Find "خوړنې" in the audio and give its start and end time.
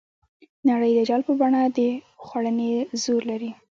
2.25-2.69